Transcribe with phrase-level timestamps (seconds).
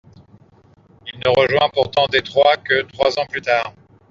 [1.05, 3.71] Il ne rejoint pourtant Detroit que trois ans plus tard.